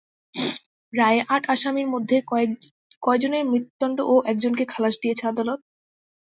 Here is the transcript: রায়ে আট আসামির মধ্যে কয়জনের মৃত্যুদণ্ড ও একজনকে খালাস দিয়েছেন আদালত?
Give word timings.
রায়ে 0.93 1.21
আট 1.29 1.43
আসামির 1.49 1.87
মধ্যে 1.93 2.17
কয়জনের 3.03 3.43
মৃত্যুদণ্ড 3.51 3.97
ও 4.05 4.25
একজনকে 4.31 4.63
খালাস 4.71 4.95
দিয়েছেন 5.01 5.27
আদালত? 5.31 5.59